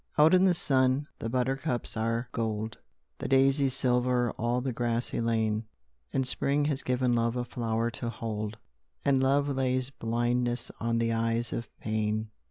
[0.17, 2.79] OUT in the sun the buttercups are gold,
[3.19, 5.65] The daisies silver all the grassy lane,
[6.11, 8.57] And spring has given love a flower to hold,
[9.05, 12.31] And love lays blindness on the eyes of pain.